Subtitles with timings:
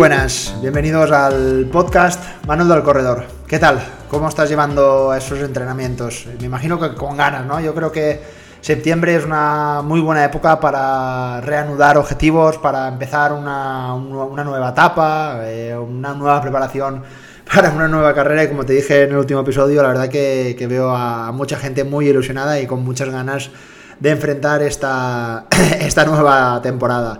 [0.00, 3.24] Buenas, bienvenidos al podcast Manuel del Corredor.
[3.46, 3.78] ¿Qué tal?
[4.08, 6.26] ¿Cómo estás llevando esos entrenamientos?
[6.38, 7.60] Me imagino que con ganas, ¿no?
[7.60, 8.18] Yo creo que
[8.62, 15.76] septiembre es una muy buena época para reanudar objetivos, para empezar una, nueva etapa, eh,
[15.76, 17.02] una nueva preparación
[17.54, 20.56] para una nueva carrera y como te dije en el último episodio, la verdad que,
[20.58, 23.50] que veo a mucha gente muy ilusionada y con muchas ganas
[23.98, 25.44] de enfrentar esta,
[25.78, 27.18] esta nueva temporada.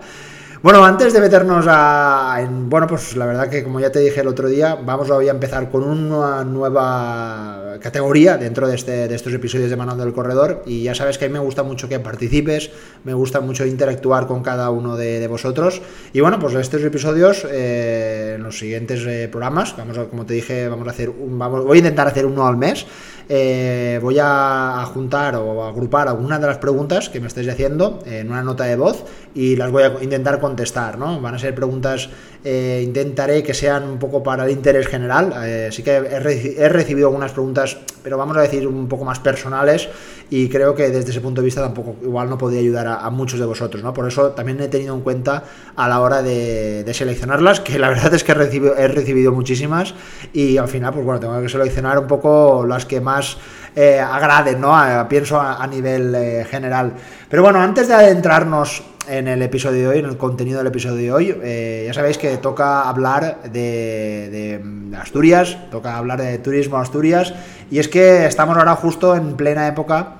[0.63, 2.47] Bueno, antes de meternos a.
[2.47, 5.31] bueno, pues la verdad que como ya te dije el otro día, vamos hoy a
[5.31, 10.63] empezar con una nueva categoría dentro de, este, de estos episodios de Manual del Corredor.
[10.65, 12.71] Y ya sabes que a mí me gusta mucho que participes,
[13.03, 15.81] me gusta mucho interactuar con cada uno de, vosotros.
[16.13, 20.33] Y bueno, pues estos episodios, eh, en los siguientes eh, programas, vamos a, como te
[20.33, 22.85] dije, vamos a hacer un, vamos, voy a intentar hacer uno al mes.
[23.29, 28.29] Eh, voy a, juntar o agrupar algunas de las preguntas que me estáis haciendo en
[28.29, 31.21] una nota de voz y las voy a intentar contestar, ¿no?
[31.21, 32.09] Van a ser preguntas,
[32.43, 35.33] intentaré que sean un poco para el interés general.
[35.71, 37.70] Sí que he, recibido algunas preguntas,
[38.03, 39.89] pero vamos a decir un poco más personales
[40.29, 43.39] y creo que desde ese punto de vista tampoco igual no podría ayudar a, muchos
[43.39, 43.93] de vosotros, ¿no?
[43.93, 45.43] Por eso también he tenido en cuenta
[45.75, 49.93] a la hora de, seleccionarlas, que la verdad es que he recibido, he recibido muchísimas
[50.33, 53.37] y al final, pues bueno, tengo que seleccionar un poco las que más
[53.75, 54.73] eh, agraden, ¿no?
[55.07, 56.93] pienso a, nivel eh, general.
[57.29, 60.97] Pero bueno, antes de adentrarnos en el episodio de hoy, en el contenido del episodio
[60.97, 66.77] de hoy, eh, ya sabéis que toca hablar de, de, Asturias, toca hablar de turismo
[66.77, 67.33] Asturias,
[67.71, 70.17] y es que estamos ahora justo en plena época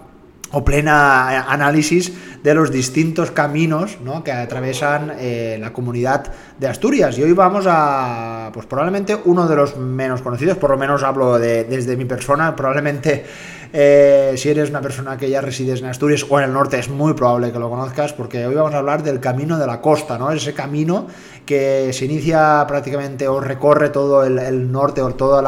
[0.54, 2.12] o plena análisis
[2.44, 7.18] de los distintos caminos que atravesan eh, la comunidad de Asturias.
[7.18, 11.38] Y hoy vamos a, pues probablemente uno de los menos conocidos, por lo menos hablo
[11.38, 13.26] de, desde mi persona, probablemente
[13.74, 16.90] eh, si eres una persona que ya resides en Asturias o en el norte es
[16.90, 20.18] muy probable que lo conozcas porque hoy vamos a hablar del camino de la costa,
[20.18, 20.32] ¿no?
[20.32, 21.08] Ese camino
[21.46, 25.44] que se inicia prácticamente o recorre todo el, norte o todo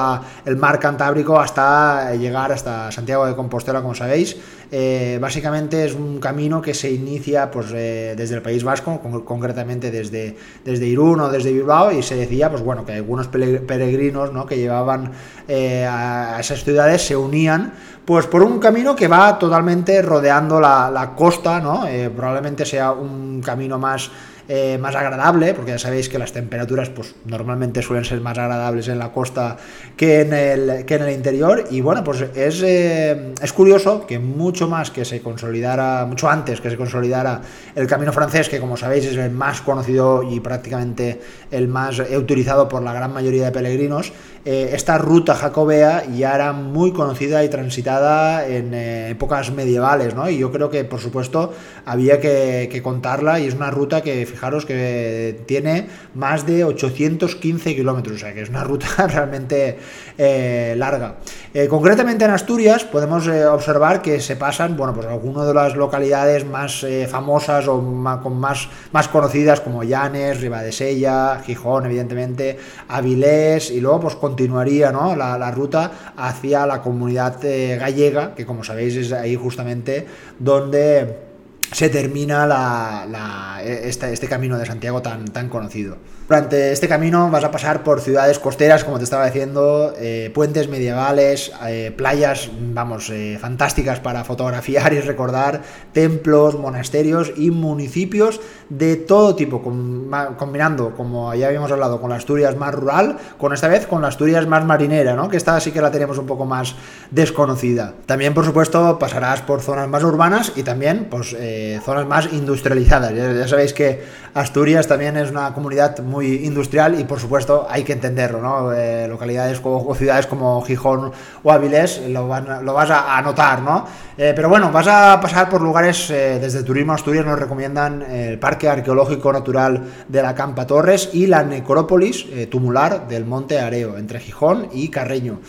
[0.45, 4.35] el mar Cantábrico hasta llegar hasta Santiago de Compostela, como sabéis.
[4.75, 9.91] Eh, básicamente es un camino que se inicia pues, eh, desde el País Vasco, concretamente
[9.91, 14.47] desde, desde Irún o desde Bilbao, y se decía pues, bueno, que algunos peregrinos ¿no?
[14.47, 15.11] que llevaban
[15.47, 17.73] eh, a esas ciudades se unían
[18.05, 21.85] pues por un camino que va totalmente rodeando la, la costa, ¿no?
[22.15, 24.11] probablemente sea un camino más
[24.49, 28.89] eh, más agradable, porque ya sabéis que las temperaturas pues normalmente suelen ser más agradables
[28.89, 29.55] en la costa
[29.95, 31.63] que en el, que en el interior.
[31.71, 36.59] Y bueno, pues es, eh, es curioso que mucho más que se consolidara, mucho antes
[36.59, 37.39] que se consolidara
[37.73, 42.67] el camino francés, que como sabéis es el más conocido y prácticamente el más utilizado
[42.67, 44.11] por la gran mayoría de peregrinos,
[44.45, 50.29] eh, esta ruta jacobea ya era muy conocida y transitada en épocas medievales, ¿no?
[50.29, 51.53] Y yo creo que, por supuesto,
[51.85, 58.17] había que, contarla y es una ruta que fijaros que tiene más de 815 kilómetros,
[58.17, 59.77] o sea que es una ruta realmente
[60.17, 61.15] eh, larga.
[61.53, 65.75] Eh, concretamente en Asturias podemos eh, observar que se pasan, bueno, pues algunas de las
[65.75, 73.71] localidades más famosas o más, con más, más conocidas como Llanes, Ribadesella, Gijón, evidentemente, Avilés,
[73.71, 75.15] y luego pues continuaría ¿no?
[75.15, 77.39] la, la ruta hacia la comunidad
[77.79, 80.07] gallega, que como sabéis es ahí justamente
[80.39, 81.33] donde
[81.71, 85.97] se termina la, este, este, camino de Santiago tan, tan conocido.
[86.27, 90.69] Durante este camino vas a pasar por ciudades costeras, como te estaba diciendo, eh, puentes
[90.69, 95.61] medievales, eh, playas, vamos, eh, fantásticas para fotografiar y recordar,
[95.91, 98.39] templos, monasterios y municipios
[98.69, 103.67] de todo tipo, combinando, como ya habíamos hablado, con la Asturias más rural, con esta
[103.67, 105.27] vez con la Asturias más marinera, ¿no?
[105.27, 106.75] que esta sí que la tenemos un poco más
[107.11, 107.93] desconocida.
[108.05, 111.35] También, por supuesto, pasarás por zonas más urbanas y también, pues,
[111.83, 113.13] zonas más industrializadas.
[113.13, 114.03] Ya, sabéis que
[114.33, 118.73] Asturias también es una comunidad muy industrial y por supuesto hay que entenderlo, ¿no?
[118.73, 121.11] Eh, localidades o, ciudades como Gijón
[121.43, 122.27] o Avilés lo,
[122.61, 123.85] lo vas a, notar, ¿no?
[124.17, 128.39] Eh, pero bueno, vas a pasar por lugares, eh, desde Turismo Asturias nos recomiendan el
[128.39, 134.19] Parque Arqueológico Natural de la Campa Torres y la necrópolis tumular del Monte Areo, entre
[134.19, 135.39] Gijón y Carreño.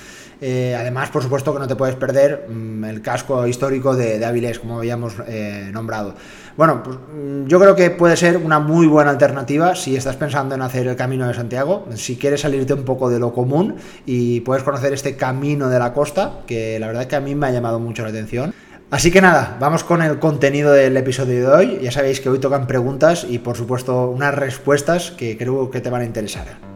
[0.46, 4.58] Eh, además, por supuesto que no te puedes perder mm, el casco histórico de, de
[4.60, 6.14] como habíamos eh, nombrado.
[6.58, 10.54] Bueno, pues, mm, yo creo que puede ser una muy buena alternativa si estás pensando
[10.54, 14.40] en hacer el Camino de Santiago, si quieres salirte un poco de lo común y
[14.40, 17.50] puedes conocer este camino de la costa, que la verdad que a mí me ha
[17.50, 18.52] llamado mucho la atención.
[18.90, 21.78] Así que nada, vamos con el contenido del episodio de hoy.
[21.80, 25.88] Ya sabéis que hoy tocan preguntas y por supuesto unas respuestas que creo que te
[25.88, 26.73] van a interesar.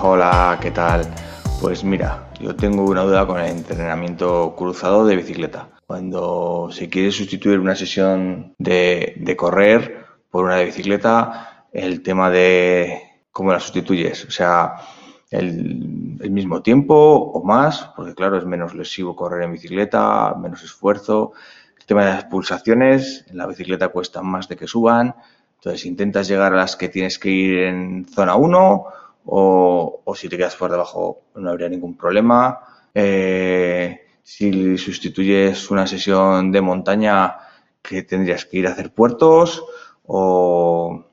[0.00, 1.02] Hola, ¿qué tal?
[1.60, 5.70] Pues mira, yo tengo una duda con el entrenamiento cruzado de bicicleta.
[5.88, 13.02] Cuando se quiere sustituir una sesión de, correr por una de bicicleta, el tema de
[13.32, 14.24] cómo la sustituyes.
[14.26, 14.76] O sea,
[15.32, 21.32] el, mismo tiempo o más, porque claro, es menos lesivo correr en bicicleta, menos esfuerzo.
[21.76, 25.16] El tema de las pulsaciones, en la bicicleta cuesta más de que suban.
[25.56, 30.28] Entonces, intentas llegar a las que tienes que ir en zona 1 o, o si
[30.28, 32.60] te quedas por debajo no habría ningún problema.
[32.94, 37.36] Eh, si sustituyes una sesión de montaña
[37.82, 39.64] que tendrías que ir a hacer puertos
[40.04, 41.04] o,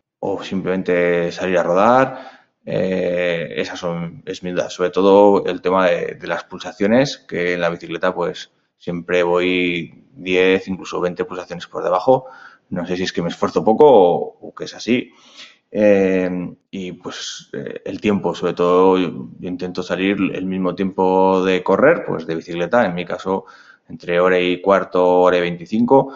[0.44, 2.48] simplemente salir a rodar.
[2.66, 4.70] Eh, esas son es mi duda.
[4.70, 10.68] Sobre todo el tema de, las pulsaciones, que en la bicicleta pues siempre voy 10,
[10.70, 12.26] incluso 20 pulsaciones por debajo.
[12.70, 15.12] No sé si es que me esfuerzo poco o que es así.
[15.78, 21.64] Eh, y pues eh, el tiempo, sobre todo yo, intento salir el mismo tiempo de
[21.64, 23.44] correr, pues de bicicleta, en mi caso
[23.90, 26.14] entre hora y cuarto, hora y 25,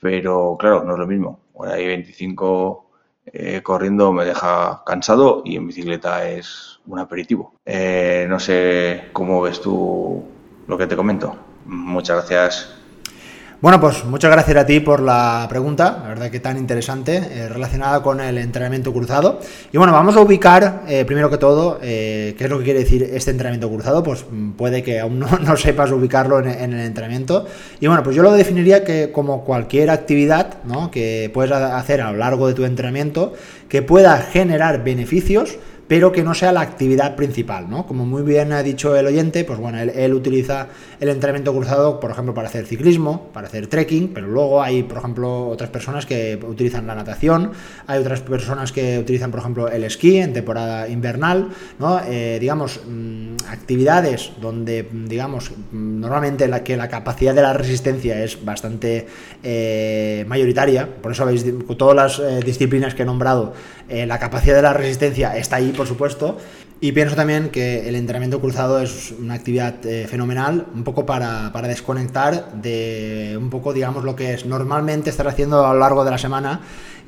[0.00, 1.40] pero claro, no es lo mismo.
[1.54, 2.86] Hora y 25
[3.26, 7.54] eh, corriendo me deja cansado y en bicicleta es un aperitivo.
[7.66, 10.24] Eh, no sé cómo ves tú
[10.68, 11.36] lo que te comento.
[11.66, 12.79] Muchas gracias.
[13.62, 17.46] Bueno, pues muchas gracias a ti por la pregunta, la verdad que tan interesante, eh,
[17.46, 19.38] relacionada con el entrenamiento cruzado.
[19.70, 22.78] Y bueno, vamos a ubicar, eh, primero que todo, eh, qué es lo que quiere
[22.78, 24.24] decir este entrenamiento cruzado, pues
[24.56, 27.44] puede que aún no, no sepas ubicarlo en, en, el entrenamiento.
[27.80, 30.90] Y bueno, pues yo lo definiría que como cualquier actividad ¿no?
[30.90, 33.34] que puedes hacer a lo largo de tu entrenamiento,
[33.68, 35.58] que pueda generar beneficios,
[35.90, 37.84] pero que no sea la actividad principal, ¿no?
[37.84, 40.68] Como muy bien ha dicho el oyente, pues bueno, él, utiliza
[41.00, 44.98] el entrenamiento cruzado, por ejemplo, para hacer ciclismo, para hacer trekking, pero luego hay, por
[44.98, 47.50] ejemplo, otras personas que utilizan la natación,
[47.88, 51.48] hay otras personas que utilizan, por ejemplo, el esquí en temporada invernal,
[51.80, 52.00] ¿no?
[52.06, 58.44] Eh, digamos, mmm, actividades donde, digamos, normalmente la que la capacidad de la resistencia es
[58.44, 59.08] bastante
[59.42, 61.44] eh, mayoritaria, por eso veis,
[61.76, 63.54] todas las eh, disciplinas que he nombrado,
[63.90, 66.38] eh, la capacidad de la resistencia está ahí, por supuesto,
[66.80, 71.52] y pienso también que el entrenamiento cruzado es una actividad eh, fenomenal, un poco para,
[71.52, 76.04] para, desconectar de un poco, digamos, lo que es normalmente estar haciendo a lo largo
[76.04, 76.60] de la semana.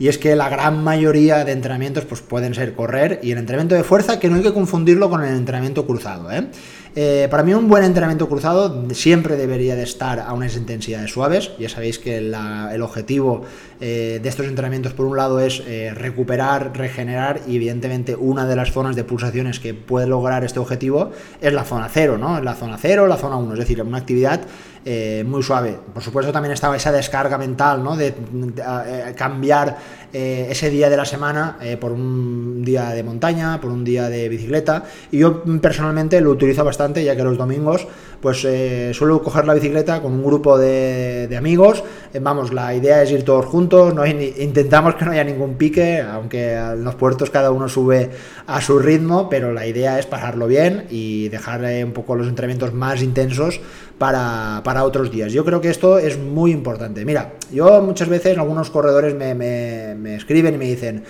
[0.02, 3.76] Y es que la gran mayoría de entrenamientos pues, pueden ser correr y el entrenamiento
[3.76, 6.28] de fuerza, que no hay que confundirlo con el entrenamiento cruzado.
[6.32, 6.48] ¿eh?
[6.94, 11.52] Eh, para mí un buen entrenamiento cruzado siempre debería de estar a unas intensidades suaves.
[11.58, 13.44] Ya sabéis que el objetivo
[13.80, 18.56] eh, de estos entrenamientos por un lado es eh, recuperar, regenerar y evidentemente una de
[18.56, 22.40] las zonas de pulsaciones que puede lograr este objetivo es la zona 0, ¿no?
[22.42, 24.42] La zona 0, la zona 1, es decir, una actividad
[24.84, 25.78] eh, muy suave.
[25.92, 27.96] Por supuesto también estaba esa descarga mental, ¿no?
[27.96, 29.76] De, de cambiar
[30.12, 34.08] eh, ese día de la semana eh, por un día de montaña, por un día
[34.10, 34.84] de bicicleta.
[35.10, 37.86] Y yo personalmente lo utilizo bastante, ya que los domingos
[38.20, 41.82] pues eh, suelo coger la bicicleta con un grupo de, amigos.
[42.20, 46.52] vamos, la idea es ir todos juntos, no intentamos que no haya ningún pique, aunque
[46.52, 48.10] en los puertos cada uno sube
[48.46, 52.72] a su ritmo, pero la idea es pasarlo bien y dejar un poco los entrenamientos
[52.72, 53.60] más intensos
[53.98, 55.32] para, para, otros días.
[55.32, 57.04] Yo creo que esto es muy importante.
[57.04, 59.34] Mira, yo muchas veces algunos corredores me,
[60.02, 61.04] me escriben y me dicen,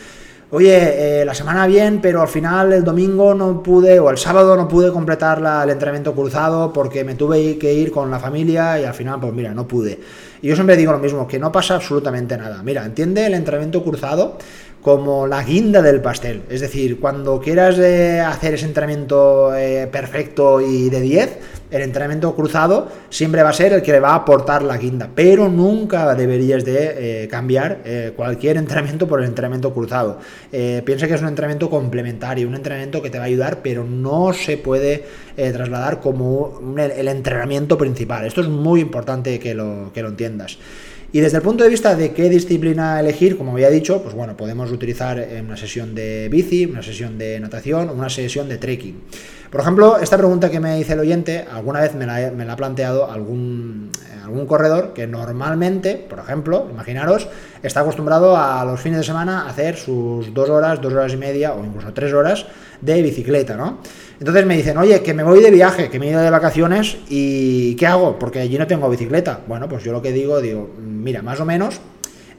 [0.50, 4.54] oye, eh, la semana bien, pero al final el domingo no pude, o el sábado
[4.54, 8.78] no pude completar la, el entrenamiento cruzado porque me tuve que ir con la familia
[8.78, 9.98] y al final, pues mira, no pude.
[10.42, 12.62] Y yo siempre digo lo mismo, que no pasa absolutamente nada.
[12.62, 14.36] Mira, entiende el entrenamiento cruzado
[14.82, 16.42] como la guinda del pastel.
[16.50, 21.38] Es decir, cuando quieras eh, hacer ese entrenamiento eh, perfecto y de 10,
[21.70, 25.08] el entrenamiento cruzado siempre va a ser el que le va a aportar la guinda,
[25.14, 27.78] pero nunca deberías de eh, cambiar
[28.14, 30.18] cualquier entrenamiento por el entrenamiento cruzado.
[30.50, 34.34] Piensa que es un entrenamiento complementario, un entrenamiento que te va a ayudar, pero no
[34.34, 38.26] se puede trasladar como el entrenamiento principal.
[38.26, 40.58] Esto es muy importante que lo, que lo entiendas.
[41.14, 44.34] Y desde el punto de vista de qué disciplina elegir, como había dicho, pues bueno,
[44.34, 49.02] podemos utilizar una sesión de bici, una sesión de natación, una sesión de trekking.
[49.50, 52.54] Por ejemplo, esta pregunta que me dice el oyente, alguna vez me la, me la
[52.54, 53.90] ha planteado algún,
[54.24, 57.28] algún corredor que normalmente, por ejemplo, imaginaros,
[57.62, 61.18] está acostumbrado a los fines de semana a hacer sus dos horas, dos horas y
[61.18, 62.46] media o incluso tres horas
[62.80, 63.80] de bicicleta, ¿no?
[64.22, 66.96] Entonces me dicen, oye, que me voy de viaje, que me he ido de vacaciones
[67.08, 68.20] y ¿qué hago?
[68.20, 69.40] Porque allí no tengo bicicleta.
[69.48, 71.80] Bueno, pues yo lo que digo, digo, mira, más o menos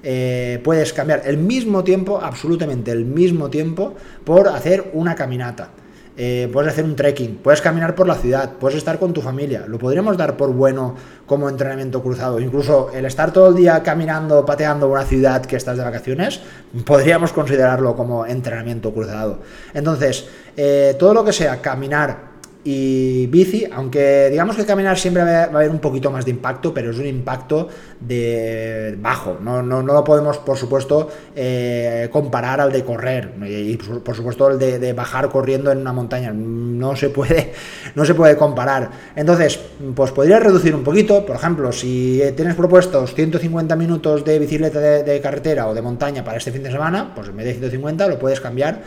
[0.01, 5.71] eh, puedes cambiar el mismo tiempo, absolutamente el mismo tiempo, por hacer una caminata
[6.15, 9.65] eh, puedes hacer un trekking, puedes caminar por la ciudad, puedes estar con tu familia.
[9.67, 12.39] Lo podríamos dar por bueno como entrenamiento cruzado.
[12.39, 16.41] Incluso el estar todo el día caminando, pateando una ciudad que estás de vacaciones,
[16.85, 19.39] podríamos considerarlo como entrenamiento cruzado.
[19.73, 22.32] Entonces, eh, todo lo que sea caminar
[22.63, 26.73] y bici, aunque digamos que caminar siempre va a haber un poquito más de impacto,
[26.73, 27.67] pero es un impacto
[27.99, 33.75] de bajo, no, no, no lo podemos por supuesto eh, comparar al de correr y
[33.77, 37.51] por supuesto el de, bajar corriendo en una montaña, no se puede,
[37.95, 38.89] no se puede comparar.
[39.15, 39.59] Entonces,
[39.95, 45.21] pues podría reducir un poquito, por ejemplo, si tienes propuestos 150 minutos de bicicleta de
[45.21, 48.19] carretera o de montaña para este fin de semana, pues en vez de 150 lo
[48.19, 48.81] puedes cambiar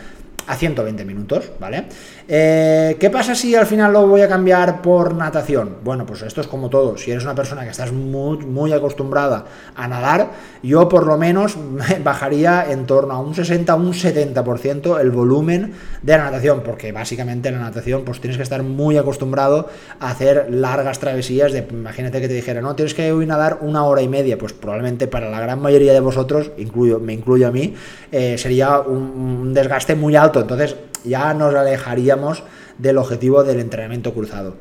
[0.47, 1.87] a 120 minutos, ¿vale?
[2.29, 5.77] Eh, ¿Qué pasa si al final lo voy a cambiar por natación?
[5.85, 6.99] Bueno, pues esto es como todo.
[6.99, 9.45] Si eres una persona que estás muy, acostumbrada
[9.77, 10.31] a nadar,
[10.63, 11.57] yo por lo menos
[12.05, 17.49] bajaría en torno a un 60, un 70% el volumen de la natación, porque básicamente
[17.49, 19.69] en la natación pues tienes que estar muy acostumbrado
[20.01, 21.53] a hacer largas travesías.
[21.71, 25.07] Imagínate que te dijera, no, tienes que hoy nadar una hora y media, pues probablemente
[25.07, 27.75] para la gran mayoría de vosotros, incluyo, me incluyo a mí,
[28.11, 28.97] eh, sería un,
[29.43, 31.53] un desgaste muy alto entonces ya nos
[32.79, 34.57] del objetivo del entrenamiento cruzado.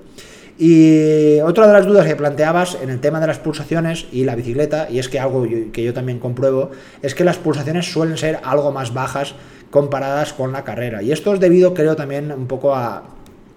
[0.58, 4.36] Y otra de las dudas que planteabas en el tema de las pulsaciones y la
[4.36, 6.72] bicicleta, y es que algo que yo también compruebo,
[7.02, 9.36] es que las pulsaciones suelen ser algo más bajas
[9.70, 11.02] comparadas con la carrera.
[11.02, 13.15] Y esto es debido, creo, también un poco a,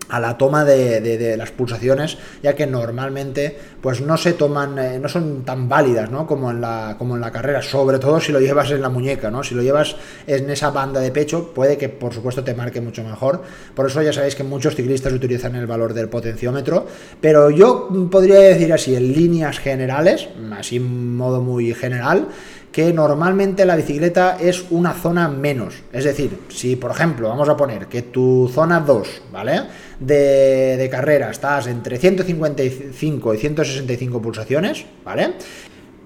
[0.09, 5.09] a la toma de, las pulsaciones, ya que normalmente pues no se toman, eh, no
[5.09, 6.27] son tan válidas ¿no?
[6.27, 9.31] como, en la, como en la carrera, sobre todo si lo llevas en la muñeca,
[9.31, 9.43] ¿no?
[9.43, 9.97] si lo llevas
[10.27, 13.43] en esa banda de pecho, puede que por supuesto te marque mucho mejor.
[13.75, 16.87] Por eso ya sabéis que muchos ciclistas utilizan el valor del potenciómetro,
[17.21, 22.29] pero yo podría decir así, en líneas generales, así en modo muy general,
[22.73, 25.83] que normalmente la bicicleta es una zona menos.
[25.93, 29.63] Es decir, si por ejemplo vamos a poner que tu zona 2, ¿vale?
[29.99, 35.35] De, de carrera estás entre 155 y 165 pulsaciones, ¿vale?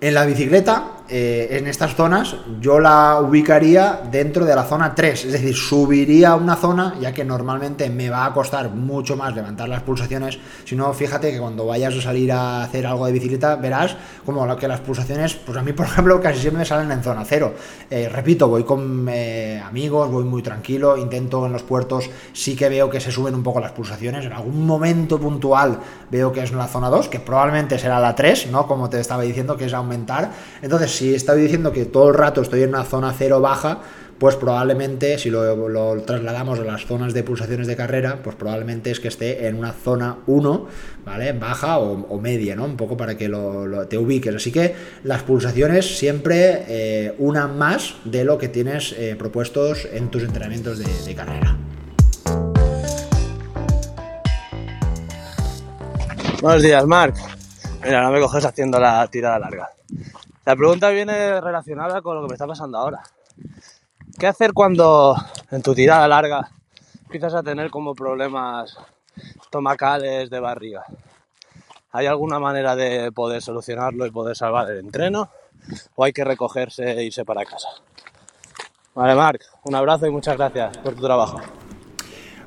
[0.02, 5.26] En la bicicleta, eh, en estas zonas, yo la ubicaría dentro de la zona 3,
[5.26, 9.34] es decir, subiría a una zona, ya que normalmente me va a costar mucho más
[9.34, 10.38] levantar las pulsaciones.
[10.64, 13.94] Si no, fíjate que cuando vayas a salir a hacer algo de bicicleta, verás
[14.24, 17.24] como que las pulsaciones, pues a mí, por ejemplo, casi siempre me salen en zona
[17.26, 17.52] 0.
[17.90, 22.68] Eh, repito, voy con eh, amigos, voy muy tranquilo, intento en los puertos, sí que
[22.68, 24.24] veo que se suben un poco las pulsaciones.
[24.24, 25.78] En algún momento puntual
[26.10, 28.66] veo que es en la zona 2, que probablemente será la 3, ¿no?
[28.66, 32.62] Como te estaba diciendo, que es entonces, si estoy diciendo que todo el rato estoy
[32.62, 33.80] en una zona cero baja,
[34.22, 39.00] pues probablemente si lo, trasladamos a las zonas de pulsaciones de carrera, pues probablemente es
[39.00, 40.68] que esté en una zona 1,
[41.04, 41.32] ¿vale?
[41.32, 42.64] Baja o, media, ¿no?
[42.66, 44.32] Un poco para que lo, te ubiques.
[44.32, 50.08] Así que las pulsaciones siempre eh, una más de lo que tienes eh, propuestos en
[50.08, 51.56] tus entrenamientos de, de carrera.
[56.40, 57.41] Buenos días, Marc.
[57.84, 59.70] Mira, no me coges haciendo la tirada larga.
[60.44, 63.02] La pregunta viene relacionada con lo que me está pasando ahora.
[64.18, 65.16] ¿Qué hacer cuando
[65.50, 66.48] en tu tirada larga
[67.04, 68.76] empiezas a tener como problemas
[69.50, 70.84] tomacales de barriga?
[71.90, 75.30] ¿Hay alguna manera de poder solucionarlo y poder salvar el entreno?
[75.96, 77.68] ¿O hay que recogerse e irse para casa?
[78.94, 81.40] Vale, Marc, un abrazo y muchas gracias por tu trabajo.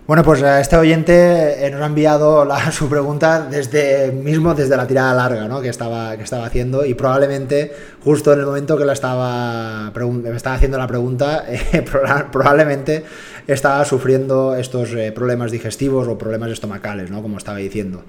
[0.07, 5.15] Bueno, pues este oyente eh, nos ha enviado su pregunta desde mismo desde la tirada
[5.15, 5.62] larga ¿no?
[5.62, 10.35] que, estaba, que estaba haciendo y probablemente justo en el momento que la estaba, me
[10.35, 11.83] estaba haciendo la pregunta, eh,
[12.31, 13.03] probablemente
[13.47, 17.24] estaba sufriendo estos eh, problemas digestivos o problemas estomacales, ¿no?
[17.24, 18.03] como estaba diciendo.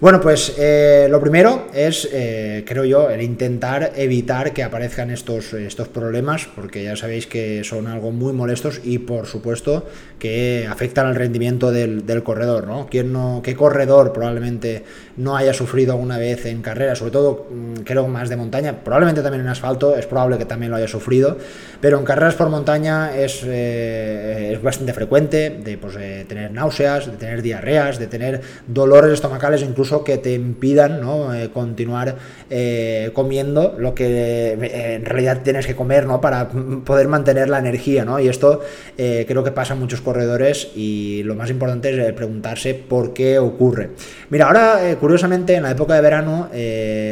[0.00, 5.52] Bueno, pues eh, lo primero es, eh, creo yo, el intentar evitar que aparezcan estos,
[5.54, 9.86] estos problemas, porque ya sabéis que son algo muy molestos y por supuesto
[10.18, 12.88] que afectan al rendimiento del, corredor, ¿no?
[12.90, 14.82] ¿Quién no ¿Qué corredor probablemente
[15.16, 16.96] no haya sufrido alguna vez en carrera?
[16.96, 20.70] Sobre todo, mm, creo más de montaña, probablemente también en asfalto, es probable que también
[20.70, 21.38] lo haya sufrido,
[21.80, 25.94] pero en carreras por montaña es, eh, es bastante frecuente de pues,
[26.26, 31.00] tener náuseas, de tener diarreas, de tener dolores estomacales, incluso que te impidan
[31.34, 32.16] eh, continuar
[32.50, 36.20] eh, comiendo lo que eh, en realidad tienes que comer ¿no?
[36.20, 36.48] para
[36.84, 38.04] poder mantener la energía.
[38.04, 38.18] ¿no?
[38.18, 38.62] Y esto
[38.96, 43.90] creo que pasa en muchos corredores y lo más importante es preguntarse por qué ocurre.
[44.30, 46.48] Mira, ahora curiosamente en la época de verano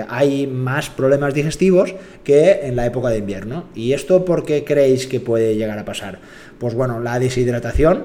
[0.09, 3.65] hay más problemas digestivos que en la época de invierno.
[3.75, 6.19] ¿Y esto por qué creéis que puede llegar a pasar?
[6.63, 8.05] Pues bueno, la deshidratación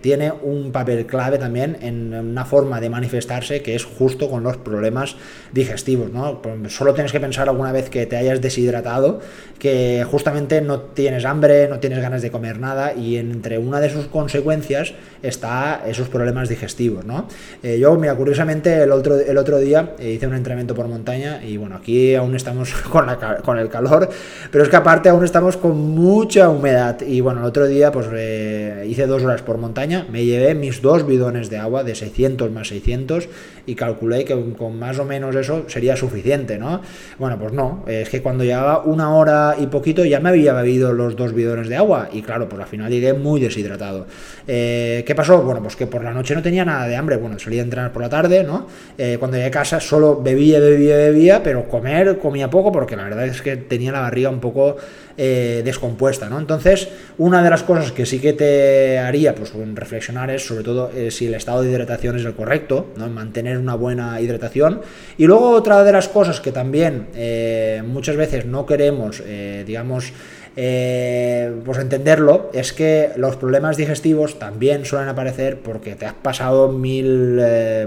[0.00, 4.56] tiene un papel clave también en una forma de manifestarse que es justo con los
[4.56, 5.14] problemas
[5.52, 6.42] digestivos, ¿no?
[6.68, 9.20] Solo tienes que pensar alguna vez que te hayas deshidratado,
[9.62, 13.90] que justamente no tienes hambre, no tienes ganas de comer nada y entre una de
[13.90, 17.28] sus consecuencias está esos problemas digestivos, ¿no?
[17.62, 21.40] Eh, yo, mira, curiosamente el otro, el otro día eh, hice un entrenamiento por montaña
[21.44, 24.08] y bueno, aquí aún estamos con, la, con el calor,
[24.50, 28.08] pero es que aparte aún estamos con mucha humedad y bueno, el otro día pues
[28.12, 32.50] eh, hice dos horas por montaña, me llevé mis dos bidones de agua de 600
[32.50, 33.28] más 600
[33.66, 36.80] y calculé que con más o menos eso sería suficiente, ¿no?
[37.18, 40.92] Bueno, pues no, es que cuando llevaba una hora y poquito ya me había bebido
[40.92, 44.06] los dos bidones de agua y claro, pues al final llegué muy deshidratado.
[44.46, 45.42] Eh, ¿Qué pasó?
[45.42, 48.02] Bueno, pues que por la noche no tenía nada de hambre, bueno, solía entrenar por
[48.02, 48.66] la tarde, ¿no?
[48.98, 53.04] Eh, cuando llegué a casa solo bebía, bebía, bebía, pero comer comía poco porque la
[53.04, 54.76] verdad es que tenía la barriga un poco
[55.14, 56.38] descompuesta, ¿no?
[56.38, 60.90] Entonces, una de las cosas que sí que te haría, pues, reflexionar es sobre todo
[61.10, 63.08] si el estado de hidratación es el correcto, ¿no?
[63.08, 64.82] Mantener una buena hidratación.
[65.18, 70.12] Y luego otra de las cosas que también eh, muchas veces no queremos, eh, digamos,
[70.54, 76.70] eh, pues entenderlo es que los problemas digestivos también suelen aparecer porque te has pasado
[76.70, 77.40] mil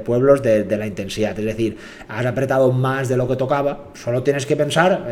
[0.03, 4.47] pueblos de, la intensidad, es decir, has apretado más de lo que tocaba, solo tienes
[4.47, 5.05] que pensar,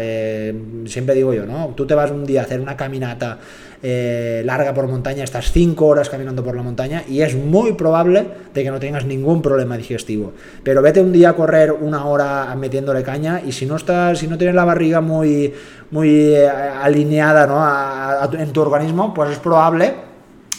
[0.86, 1.75] siempre digo yo, ¿no?
[1.78, 3.38] Tú te vas un día a hacer una caminata
[3.86, 8.25] eh, larga por montaña, estás 5 horas caminando por la montaña y es muy probable
[8.54, 10.32] de que no tengas ningún problema digestivo.
[10.63, 14.28] Pero vete un día a correr una hora metiéndole caña y si no estás, si
[14.28, 15.54] no tienes la barriga muy,
[15.92, 20.12] muy eh, alineada en tu organismo, pues es probable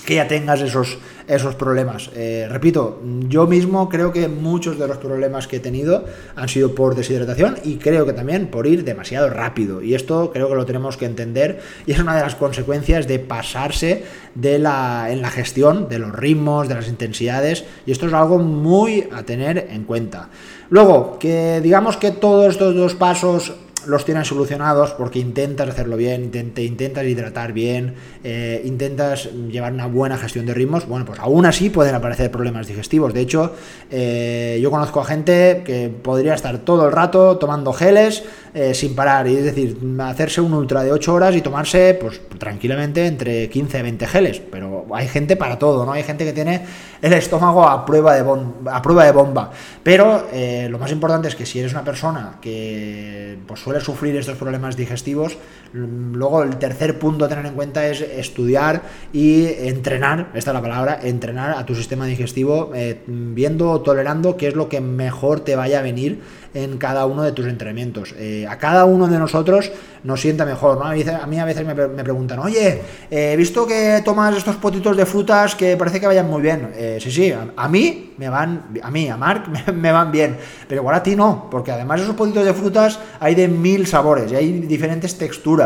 [0.04, 2.10] que ya tengas esos esos problemas.
[2.14, 6.04] Eh, repito, yo mismo creo que muchos de los problemas que he tenido
[6.36, 9.82] han sido por deshidratación y creo que también por ir demasiado rápido.
[9.82, 13.18] Y esto creo que lo tenemos que entender y es una de las consecuencias de
[13.18, 18.12] pasarse de la, en la gestión de los ritmos, de las intensidades y esto es
[18.12, 20.28] algo muy a tener en cuenta.
[20.70, 23.54] Luego, que digamos que todos estos dos pasos
[23.86, 30.16] los tienes solucionados porque intentas hacerlo bien, intentas hidratar bien, eh, intentas llevar una buena
[30.16, 33.12] gestión de ritmos, bueno, pues aún así pueden aparecer problemas digestivos.
[33.14, 33.54] De hecho,
[33.90, 38.24] eh, yo conozco a gente que podría estar todo el rato tomando geles
[38.54, 42.20] eh, sin parar, y es decir, hacerse un ultra de 8 horas y tomarse, pues
[42.38, 44.42] tranquilamente, entre 15 y 20 geles.
[44.50, 45.92] Pero hay gente para todo, ¿no?
[45.92, 46.64] Hay gente que tiene
[47.02, 49.50] el estómago a prueba de, bomba, a prueba de bomba.
[49.82, 50.24] Pero
[50.68, 54.76] lo más importante es que si eres una persona que pues, suele sufrir estos problemas
[54.76, 55.36] digestivos,
[55.74, 58.82] luego el tercer punto a tener en cuenta es estudiar
[59.12, 64.36] y entrenar, esta es la palabra, entrenar a tu sistema digestivo, eh, viendo o tolerando
[64.36, 66.20] qué es lo que mejor te vaya a venir
[66.54, 68.14] en cada uno de tus entrenamientos.
[68.16, 69.72] Eh, a cada uno de nosotros
[70.04, 70.84] nos sienta mejor, ¿no?
[70.84, 75.04] A mí, a veces me, preguntan, oye, eh, he visto que tomas estos potitos de
[75.04, 76.70] frutas que parece que vayan muy bien.
[77.00, 80.36] sí, sí, a, mí me van, a mí, a Mark, me, van bien,
[80.68, 84.30] pero igual a ti no, porque además esos potitos de frutas hay de mil sabores
[84.30, 85.63] y hay diferentes texturas.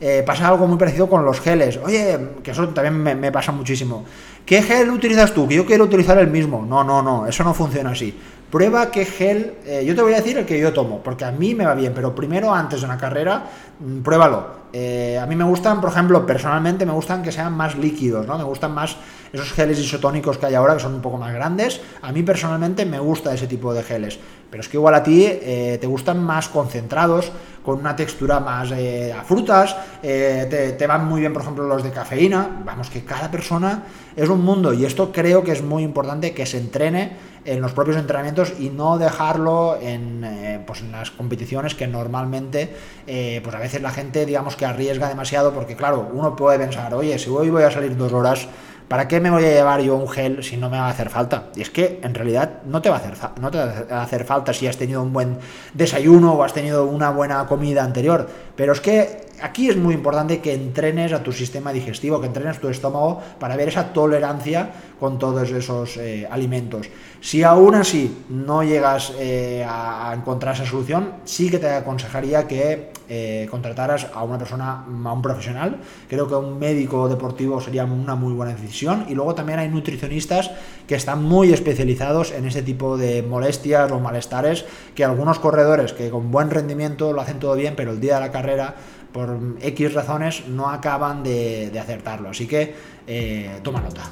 [0.00, 1.78] Eh, pasa algo muy parecido con los geles.
[1.82, 4.04] Oye, que eso también me, pasa muchísimo.
[4.44, 5.46] ¿Qué gel utilizas tú?
[5.48, 6.64] Que yo quiero utilizar el mismo.
[6.66, 8.14] No, no, no, eso no funciona así.
[8.50, 11.30] Prueba qué gel, eh, yo te voy a decir el que yo tomo, porque a
[11.30, 13.44] mí me va bien, pero primero antes de una carrera,
[13.78, 14.58] mm, pruébalo.
[14.72, 18.38] Eh, a mí me gustan, por ejemplo, personalmente me gustan que sean más líquidos, ¿no?
[18.38, 18.96] Me gustan más
[19.34, 21.82] esos geles isotónicos que hay ahora, que son un poco más grandes.
[22.00, 24.18] A mí personalmente me gusta ese tipo de geles,
[24.50, 25.26] pero es que igual a ti
[25.80, 27.32] te gustan más concentrados,
[27.68, 31.82] con una textura más eh, a frutas, eh, te, van muy bien, por ejemplo, los
[31.82, 32.62] de cafeína.
[32.64, 33.82] Vamos, que cada persona
[34.16, 37.12] es un mundo y esto creo que es muy importante que se entrene
[37.44, 42.74] en los propios entrenamientos y no dejarlo en, eh, pues en las competiciones que normalmente,
[43.04, 47.18] pues a veces la gente, digamos que arriesga demasiado porque, claro, uno puede pensar, oye,
[47.18, 48.48] si hoy voy a salir dos horas
[48.88, 51.10] ¿Para qué me voy a llevar yo un gel si no me va a hacer
[51.10, 51.48] falta?
[51.54, 54.24] Y es que en realidad no te va a hacer, no te va a hacer
[54.24, 55.36] falta si has tenido un buen
[55.74, 58.26] desayuno o has tenido una buena comida anterior.
[58.56, 62.60] Pero es que aquí es muy importante que entrenes a tu sistema digestivo, que entrenes
[62.60, 66.88] tu estómago para ver esa tolerancia con todos esos eh, alimentos.
[67.20, 72.92] Si aún así no llegas eh, a, encontrar esa solución, sí que te aconsejaría que
[73.08, 75.78] eh, contrataras a una persona, a un profesional.
[76.08, 79.06] Creo que un médico deportivo sería una muy buena decisión.
[79.08, 80.50] Y luego también hay nutricionistas
[80.86, 86.10] que están muy especializados en ese tipo de molestias o malestares que algunos corredores que
[86.10, 88.74] con buen rendimiento lo hacen todo bien, pero el día de la carrera
[89.12, 92.30] por X razones no acaban de, acertarlo.
[92.30, 92.74] Así que
[93.06, 94.02] eh, toma nota.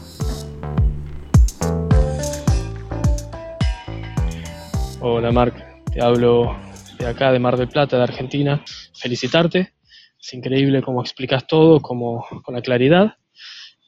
[5.00, 5.54] Hola Marc,
[5.92, 6.56] te hablo
[6.98, 8.64] de acá, de Mar del Plata, de Argentina.
[8.94, 9.74] Felicitarte,
[10.20, 13.16] es increíble cómo explicas todo, con la claridad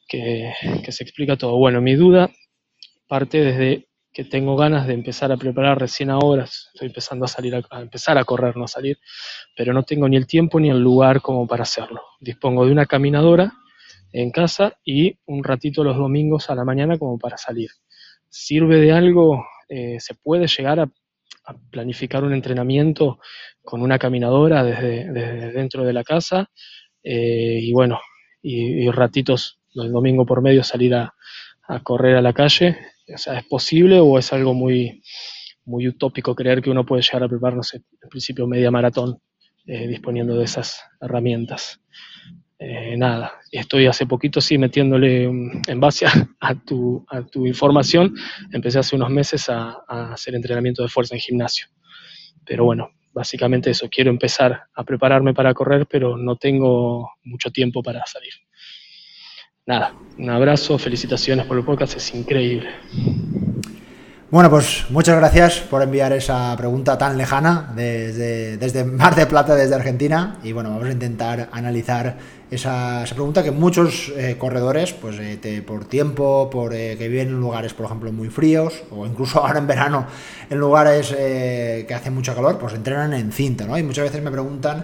[0.07, 1.57] que, que se explica todo.
[1.57, 2.29] Bueno, mi duda
[3.07, 7.55] parte desde que tengo ganas de empezar a preparar recién ahora, estoy empezando a salir
[7.55, 8.97] a, empezar a correr, no a salir,
[9.55, 12.01] pero no tengo ni el tiempo ni el lugar como para hacerlo.
[12.19, 13.53] Dispongo de una caminadora
[14.11, 17.69] en casa y un ratito los domingos a la mañana como para salir.
[18.27, 19.45] ¿Sirve de algo?
[19.67, 20.89] Eh, ¿Se puede llegar a,
[21.71, 23.19] planificar un entrenamiento
[23.63, 26.49] con una caminadora desde, dentro de la casa?
[27.03, 27.99] Eh, y bueno,
[28.41, 31.13] y, ratitos el domingo por medio salir a
[31.83, 32.77] correr a la calle
[33.13, 35.01] o sea, ¿es posible o es algo muy,
[35.65, 39.19] muy utópico creer que uno puede llegar a preparar, no sé, en principio media maratón
[39.65, 41.81] eh, disponiendo de esas herramientas?
[42.57, 46.05] Eh, nada, estoy hace poquito sí metiéndole en base
[46.39, 48.15] a, tu, a, tu, información,
[48.51, 51.67] empecé hace unos meses a, a hacer entrenamiento de fuerza en gimnasio.
[52.45, 57.81] Pero bueno, básicamente eso, quiero empezar a prepararme para correr, pero no tengo mucho tiempo
[57.81, 58.33] para salir
[59.69, 62.69] nada, un abrazo, felicitaciones por el podcast, es increíble.
[64.31, 69.53] Bueno, pues muchas gracias por enviar esa pregunta tan lejana desde, desde Mar de Plata,
[69.53, 70.37] desde Argentina.
[70.43, 72.17] Y bueno, vamos a intentar analizar
[72.51, 77.39] esa, pregunta que muchos eh, corredores, pues eh, por tiempo, por eh, que viven en
[77.39, 80.07] lugares, por ejemplo, muy fríos, o incluso ahora en verano,
[80.49, 83.77] en lugares que hace mucho calor, pues entrenan en cinta, ¿no?
[83.77, 84.83] Y muchas veces me preguntan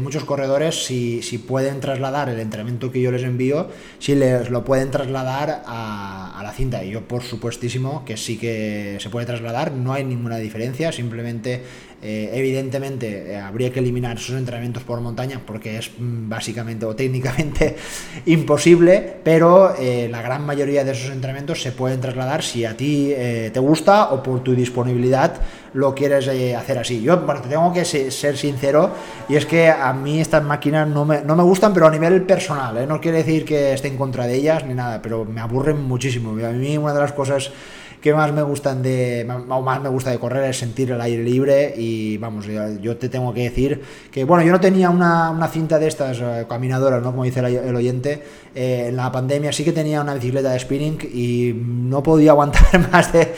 [0.00, 3.68] muchos corredores si, si, pueden trasladar el entrenamiento que yo les envío,
[3.98, 6.84] si les lo pueden trasladar a, a la cinta.
[6.84, 11.64] Y yo, por supuestísimo, que sí que se puede trasladar, no hay ninguna diferencia, simplemente
[12.02, 16.96] eh, evidentemente eh, habría que eliminar esos entrenamientos por montaña porque es mm, básicamente o
[16.96, 17.76] técnicamente
[18.26, 23.12] imposible, pero eh, la gran mayoría de esos entrenamientos se pueden trasladar si a ti
[23.52, 25.34] te gusta o por tu disponibilidad
[25.74, 27.02] lo quieres hacer así.
[27.02, 28.90] Yo bueno, te tengo que ser sincero
[29.28, 32.22] y es que a mí estas máquinas no me, no me gustan, pero a nivel
[32.22, 35.82] personal, no quiere decir que esté en contra de ellas ni nada, pero me aburren
[35.82, 36.30] muchísimo.
[36.44, 37.52] A mí una de las cosas
[38.00, 41.22] que más me gustan de o más me gusta de correr es sentir el aire
[41.22, 42.46] libre y vamos,
[42.80, 46.18] yo, te tengo que decir que bueno, yo no tenía una, una cinta de estas
[46.20, 47.10] eh, caminadoras, ¿no?
[47.10, 48.22] Como dice el, oyente,
[48.54, 52.90] eh, en la pandemia sí que tenía una bicicleta de spinning y no podía aguantar
[52.92, 53.34] más de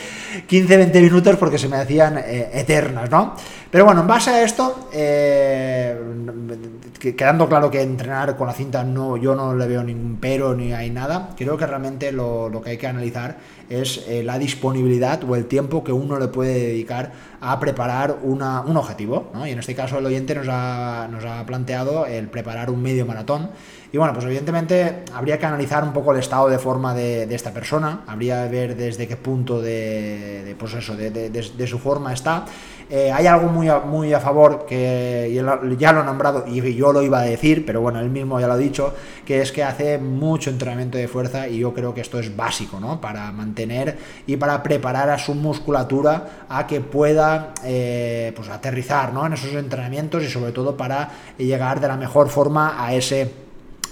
[0.48, 3.35] 15-20 minutos porque se me hacían eh, eternas, ¿no?
[3.70, 4.88] Pero bueno, en base a esto,
[7.16, 10.72] quedando claro que entrenar con la cinta no, yo no le veo ningún pero ni
[10.72, 15.35] hay nada, creo que realmente lo, que hay que analizar es eh, la disponibilidad o
[15.35, 19.30] el tiempo que uno le puede dedicar a preparar un objetivo.
[19.35, 19.46] ¿no?
[19.46, 23.04] Y en este caso el oyente nos ha, nos ha planteado el preparar un medio
[23.04, 23.50] maratón.
[23.92, 27.52] Y bueno, pues evidentemente habría que analizar un poco el estado de forma de, esta
[27.52, 32.46] persona, habría que ver desde qué punto de, de pues eso, de, su forma está.
[32.88, 35.31] Eh, hay algo muy a, muy a favor que
[35.78, 38.46] ya lo he nombrado y yo lo iba a decir, pero bueno, él mismo ya
[38.46, 38.94] lo ha dicho,
[39.26, 42.81] que es que hace mucho entrenamiento de fuerza y yo creo que esto es básico,
[42.81, 42.98] ¿no?
[42.98, 49.26] Para mantener y para preparar a su musculatura a que pueda eh, pues aterrizar ¿no?
[49.26, 53.42] en esos entrenamientos y sobre todo para llegar de la mejor forma a ese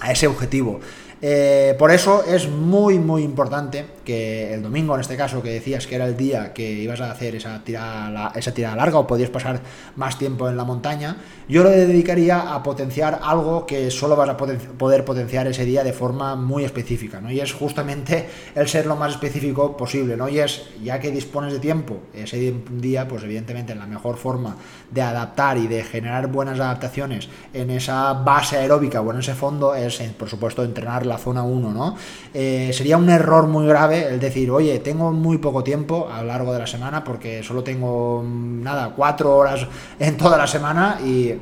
[0.01, 0.79] a ese objetivo.
[1.21, 5.87] Eh, por eso es muy, muy importante que el domingo, en este caso, que decías
[5.87, 9.29] que era el día que ibas a hacer esa tirada, esa tirada larga o podías
[9.29, 9.61] pasar
[9.95, 14.37] más tiempo en la montaña, yo lo dedicaría a potenciar algo que solo vas a
[14.37, 17.31] poder potenciar ese día de forma muy específica, ¿no?
[17.31, 20.29] Y es justamente el ser lo más específico posible, ¿no?
[20.29, 24.55] Y es, ya que dispones de tiempo ese día, pues evidentemente la mejor forma
[24.89, 29.75] de adaptar y de generar buenas adaptaciones en esa base aeróbica o en ese fondo
[29.75, 31.95] es, por supuesto, entrenar la zona 1, ¿no?
[32.33, 36.27] Eh, sería un error muy grave el decir, oye, tengo muy poco tiempo a lo
[36.27, 39.67] largo de la semana porque solo tengo, mm, nada, cuatro horas
[39.99, 41.33] en toda la semana y,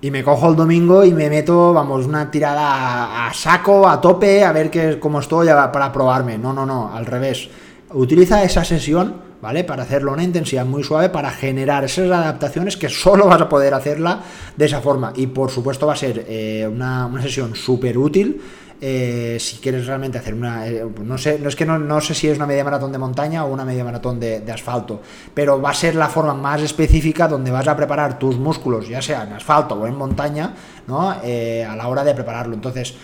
[0.00, 4.44] y me cojo el domingo y me meto, vamos, una tirada a, saco, a tope,
[4.44, 6.38] a ver qué, cómo estoy para probarme.
[6.38, 7.48] No, no, no, al revés.
[7.92, 9.62] Utiliza esa sesión ¿vale?
[9.62, 13.74] Para hacerlo una intensidad muy suave, para generar esas adaptaciones que solo vas a poder
[13.74, 14.20] hacerla
[14.56, 15.12] de esa forma.
[15.16, 18.40] Y por supuesto va a ser eh, una, una, sesión súper útil
[18.80, 22.28] eh, si quieres realmente hacer una, eh, no sé, no es que no, sé si
[22.28, 25.00] es una media maratón de montaña o una media maratón de, asfalto,
[25.32, 29.00] pero va a ser la forma más específica donde vas a preparar tus músculos, ya
[29.00, 30.54] sea en asfalto o en montaña,
[30.86, 31.16] ¿no?
[31.24, 32.54] Eh, a la hora de prepararlo.
[32.54, 32.94] Entonces,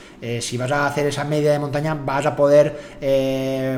[0.41, 2.79] si vas a hacer esa media de montaña, vas a poder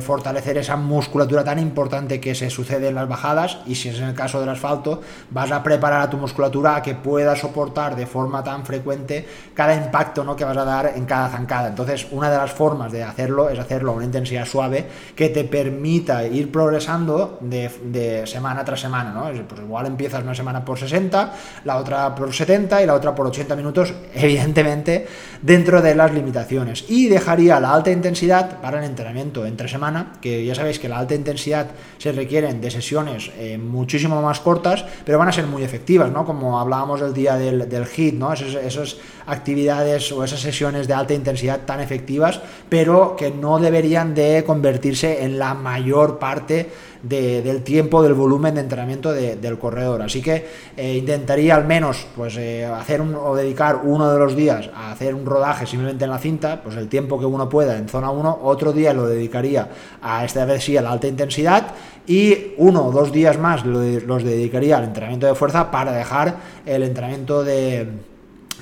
[0.02, 4.08] fortalecer esa musculatura tan importante que se sucede en las bajadas y si es en
[4.08, 5.00] el caso del asfalto,
[5.30, 9.24] vas a preparar a tu musculatura a que pueda soportar de forma tan frecuente
[9.54, 10.34] cada impacto ¿no?
[10.34, 11.68] que vas a dar en cada zancada.
[11.82, 15.42] Entonces, una de las formas de hacerlo es hacerlo a una intensidad suave que te
[15.42, 19.44] permita ir progresando de, semana tras semana, ¿no?
[19.46, 21.32] Pues igual empiezas una semana por 60,
[21.64, 25.08] la otra por 70 y la otra por 80 minutos, evidentemente,
[25.40, 26.84] dentro de las limitaciones.
[26.88, 30.98] Y dejaría la alta intensidad para el entrenamiento entre semana, que ya sabéis que la
[30.98, 31.66] alta intensidad
[31.98, 36.24] se requieren de sesiones eh, muchísimo más cortas, pero van a ser muy efectivas, ¿no?
[36.24, 38.32] Como hablábamos el día del, del HIT, ¿no?
[38.32, 44.44] esas actividades o esas sesiones de alta intensidad tan efectivas, pero que no deberían de
[44.44, 46.68] convertirse en la mayor parte
[47.02, 50.02] del tiempo, del volumen de entrenamiento del corredor.
[50.02, 54.36] Así que eh, intentaría al menos pues, eh, hacer un, o dedicar uno de los
[54.36, 57.76] días a hacer un rodaje simplemente en la cinta, pues el tiempo que uno pueda
[57.76, 59.68] en zona 1, otro día lo dedicaría
[60.02, 61.68] a esta vez sí a la alta intensidad
[62.06, 66.82] y uno o dos días más los dedicaría al entrenamiento de fuerza para dejar el
[66.82, 68.11] entrenamiento de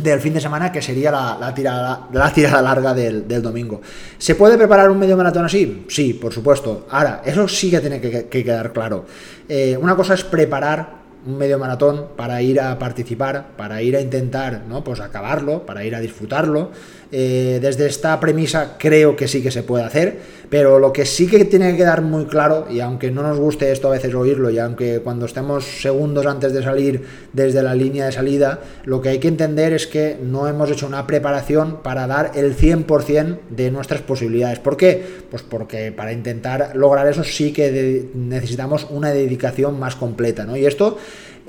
[0.02, 3.80] del fin de semana, que sería la, tirada, la tirada larga del, domingo.
[4.18, 5.86] ¿Se puede preparar un medio maratón así?
[5.88, 6.86] Sí, por supuesto.
[6.90, 9.06] Ahora, eso sí que tiene que, quedar claro.
[9.48, 14.00] Eh, una cosa es preparar un medio maratón para ir a participar, para ir a
[14.00, 14.82] intentar, ¿no?
[14.82, 16.70] Pues acabarlo, para ir a disfrutarlo.
[17.12, 20.18] Eh, desde esta premisa creo que sí que se puede hacer,
[20.48, 23.72] pero lo que sí que tiene que quedar muy claro, y aunque no nos guste
[23.72, 28.06] esto a veces oírlo, y aunque cuando estemos segundos antes de salir desde la línea
[28.06, 32.06] de salida, lo que hay que entender es que no hemos hecho una preparación para
[32.06, 34.60] dar el 100% de nuestras posibilidades.
[34.60, 35.04] ¿Por qué?
[35.30, 40.56] Pues porque para intentar lograr eso sí que necesitamos una dedicación más completa, ¿no?
[40.56, 40.96] Y esto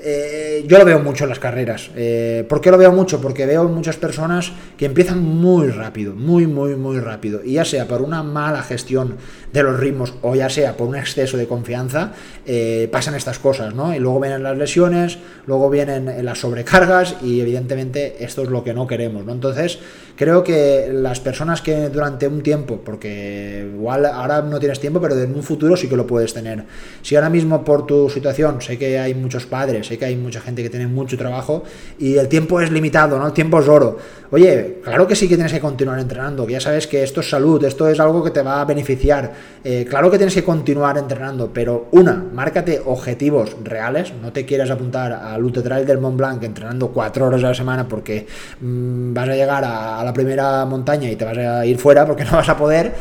[0.04, 1.90] eh, yo lo veo mucho en las carreras.
[1.94, 3.20] Eh, ¿Por qué lo veo mucho?
[3.20, 7.40] Porque veo muchas personas que empiezan muy rápido, muy, muy, muy rápido.
[7.44, 9.16] Y ya sea por una mala gestión
[9.52, 12.12] de los ritmos o ya sea por un exceso de confianza,
[12.46, 13.94] eh, pasan estas cosas, ¿no?
[13.94, 18.74] Y luego vienen las lesiones, luego vienen las sobrecargas y evidentemente esto es lo que
[18.74, 19.32] no queremos, ¿no?
[19.32, 19.78] Entonces,
[20.16, 25.20] creo que las personas que durante un tiempo, porque igual ahora no tienes tiempo, pero
[25.20, 26.64] en un futuro sí que lo puedes tener.
[27.02, 30.62] Si ahora mismo por tu situación, sé que hay muchos padres, que hay mucha gente
[30.62, 31.64] que tiene mucho trabajo
[31.98, 33.26] y el tiempo es limitado, ¿no?
[33.26, 33.98] El tiempo es oro.
[34.30, 37.28] Oye, claro que sí que tienes que continuar entrenando, que ya sabes que esto es
[37.28, 39.32] salud, esto es algo que te va a beneficiar
[39.64, 44.70] eh, claro que tienes que continuar entrenando, pero una, márcate objetivos reales, no te quieras
[44.70, 48.26] apuntar al Ultra Trail del Mont Blanc entrenando cuatro horas a la semana porque
[48.60, 52.24] mm, vas a llegar a la primera montaña y te vas a ir fuera porque
[52.30, 52.92] no vas a poder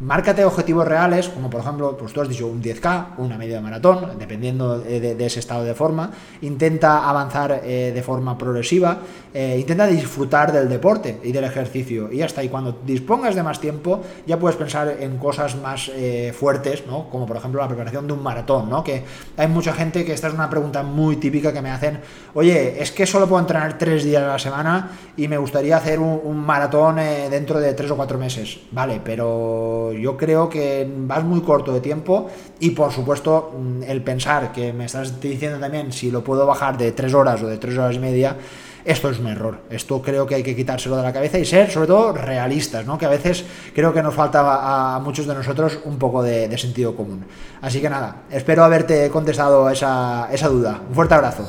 [0.00, 4.18] Márcate objetivos reales, como por ejemplo, pues tú has dicho un 10K, una media maratón,
[4.18, 6.10] dependiendo de, ese estado de forma.
[6.42, 8.98] Intenta avanzar eh, de forma progresiva,
[9.32, 12.42] eh, intenta disfrutar del deporte y del ejercicio y hasta.
[12.42, 17.08] Y cuando dispongas de más tiempo, ya puedes pensar en cosas más eh, fuertes, ¿no?
[17.08, 18.82] Como por ejemplo la preparación de un maratón, ¿no?
[18.82, 19.04] Que
[19.36, 22.00] hay mucha gente que esta es una pregunta muy típica que me hacen,
[22.34, 26.00] oye, es que solo puedo entrenar tres días a la semana y me gustaría hacer
[26.00, 28.58] un maratón dentro de tres o cuatro meses.
[28.72, 32.28] Vale, pero yo creo que vas muy corto de tiempo
[32.60, 36.78] y por supuesto mm, el pensar que me estás diciendo también si lo puedo bajar
[36.78, 38.36] de tres horas o de tres horas y media,
[38.84, 39.60] esto es un error.
[39.70, 42.98] Esto creo que hay que quitárselo de la cabeza y ser sobre todo realistas, ¿no?
[42.98, 43.44] que a veces
[43.74, 47.24] creo que nos falta a muchos de nosotros un poco de, sentido común.
[47.62, 50.80] Así que nada, espero haberte contestado esa, esa duda.
[50.88, 51.48] Un fuerte abrazo.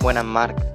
[0.00, 0.71] Buenas, Marc.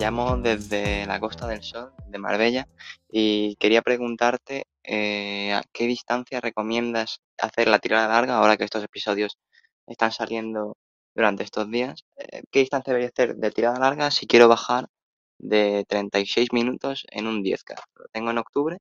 [0.00, 2.66] Llamo desde la Costa del Sol, de Marbella,
[3.10, 8.82] y quería preguntarte eh, a qué distancia recomiendas hacer la tirada larga ahora que estos
[8.82, 9.36] episodios
[9.86, 10.78] están saliendo
[11.14, 12.06] durante estos días.
[12.16, 14.86] Eh, ¿Qué distancia debería hacer de tirada larga si quiero bajar
[15.38, 17.74] de 36 minutos en un 10K?
[17.96, 18.78] Lo tengo en octubre,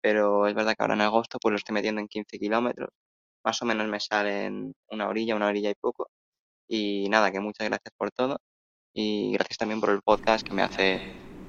[0.00, 2.90] pero es verdad que ahora en agosto pues lo estoy metiendo en 15 kilómetros.
[3.44, 6.10] Más o menos me salen una orilla, una orilla y poco.
[6.68, 8.38] Y nada, que muchas gracias por todo
[8.94, 11.00] y gracias también por el podcast que me hace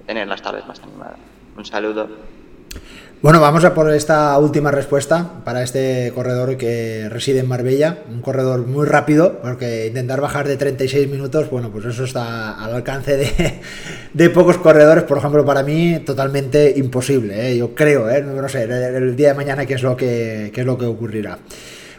[0.05, 1.19] tener las tardes más animadas.
[1.57, 2.07] Un saludo.
[3.21, 8.21] Bueno, vamos a por esta última respuesta para este corredor que reside en Marbella, un
[8.21, 13.17] corredor muy rápido, porque intentar bajar de 36 minutos, bueno, pues eso está al alcance
[13.17, 13.59] de,
[14.13, 17.57] de pocos corredores, por ejemplo, para mí totalmente imposible, ¿eh?
[17.57, 18.21] yo creo, ¿eh?
[18.21, 21.39] no sé, el, día de mañana qué es lo que, qué es lo que ocurrirá.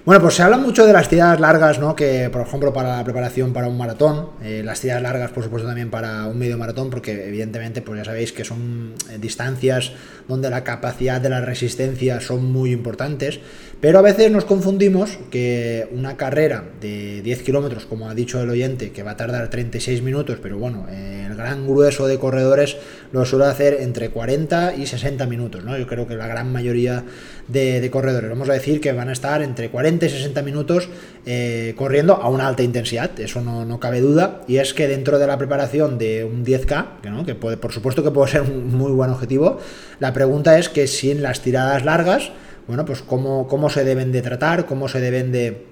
[0.07, 1.95] Bueno, pues se habla mucho de las tiradas largas, ¿no?
[1.95, 5.69] Que, por ejemplo, para la preparación para un maratón, eh, las tiradas largas, por supuesto,
[5.69, 9.93] también para un medio maratón, porque evidentemente, pues ya sabéis que son eh, distancias
[10.27, 13.41] donde la capacidad de la resistencia son muy importantes,
[13.83, 18.49] pero a veces nos confundimos que una carrera de 10 kilómetros, como ha dicho el
[18.49, 22.77] oyente, que va a tardar 36 minutos, pero bueno, el gran grueso de corredores
[23.13, 25.77] lo suele hacer entre 40 y 60 minutos, ¿no?
[25.79, 27.05] Yo creo que la gran mayoría
[27.53, 30.89] de, corredores, vamos a decir que van a estar entre 40 40 y 60 minutos
[31.27, 35.27] eh, corriendo a una alta intensidad, eso no, cabe duda, y es que dentro de
[35.27, 37.25] la preparación de un 10K, que, ¿no?
[37.25, 39.59] que puede, por supuesto que puede ser un muy buen objetivo,
[39.99, 42.31] la pregunta es que si en las tiradas largas,
[42.69, 45.65] bueno, pues cómo, cómo se deben de tratar, cómo se deben de,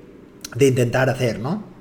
[0.57, 1.78] de intentar hacer, ¿no?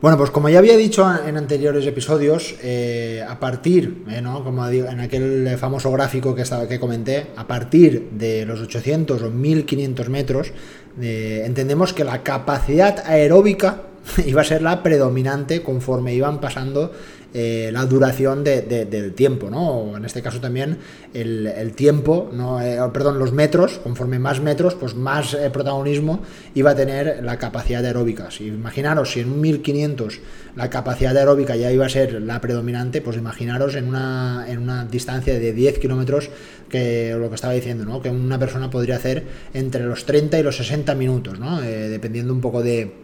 [0.00, 4.44] Bueno, pues como ya había dicho en anteriores episodios, eh, a partir, eh, ¿no?
[4.44, 9.30] como en aquel famoso gráfico que, estaba, que comenté, a partir de los 800 o
[9.30, 10.52] 1500 metros,
[11.00, 13.82] eh, entendemos que la capacidad aeróbica
[14.26, 16.92] iba a ser la predominante conforme iban pasando
[17.36, 19.68] eh, la duración del tiempo, ¿no?
[19.68, 20.78] O en este caso también
[21.12, 22.62] el, tiempo, ¿no?
[22.62, 26.20] Eh, perdón, los metros, conforme más metros, pues más eh, protagonismo
[26.54, 28.30] iba a tener la capacidad aeróbica.
[28.30, 30.20] Si imaginaros si en un 1500
[30.54, 34.84] la capacidad aeróbica ya iba a ser la predominante, pues imaginaros en una, en una
[34.84, 36.30] distancia de 10 kilómetros
[36.68, 38.00] que lo que estaba diciendo, ¿no?
[38.00, 41.60] Que una persona podría hacer entre los 30 y los 60 minutos, ¿no?
[41.60, 43.03] dependiendo un poco de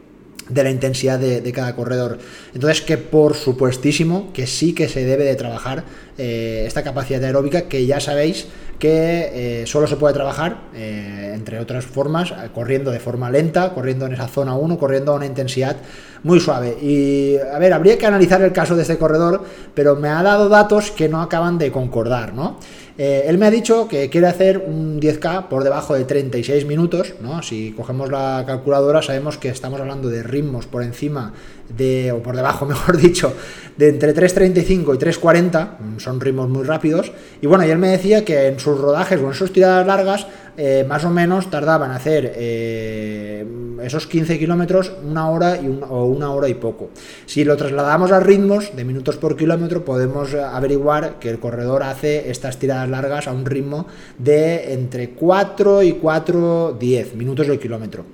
[0.51, 2.19] de la intensidad de, cada corredor.
[2.55, 5.85] Entonces que por supuestísimo que sí que se debe de trabajar
[6.19, 8.47] eh, esta capacidad aeróbica que ya sabéis
[8.79, 14.07] que eh, solo se puede trabajar, eh, entre otras formas, corriendo de forma lenta, corriendo
[14.07, 15.77] en esa zona 1, corriendo a una intensidad
[16.23, 16.79] muy suave.
[16.81, 20.49] Y a ver, habría que analizar el caso de este corredor, pero me ha dado
[20.49, 22.59] datos que no acaban de concordar, ¿no?
[23.03, 27.15] Eh, él me ha dicho que quiere hacer un 10K por debajo de 36 minutos,
[27.23, 27.43] ¿no?
[27.43, 31.33] Si cogemos la calculadora sabemos que estamos hablando de ritmos por encima
[31.75, 33.33] de, o por debajo, mejor dicho,
[33.79, 37.11] de entre 3.35 y 3.40, mm, son ritmos muy rápidos.
[37.41, 40.27] Y bueno, y él me decía que en sus rodajes o en sus tiradas largas,
[40.62, 43.46] eh, más o menos tardaban hacer eh,
[43.83, 46.90] esos 15 kilómetros una hora y o una hora y poco.
[47.25, 52.31] Si lo trasladamos a ritmos de minutos por kilómetro, podemos averiguar que el corredor hace
[52.31, 53.87] estas tiradas largas a un ritmo
[54.18, 58.05] de entre 4 y 4.10 minutos el kilómetro.